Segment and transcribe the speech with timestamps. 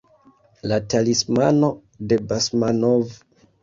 [0.71, 1.71] La talismano
[2.09, 3.19] de Basmanov.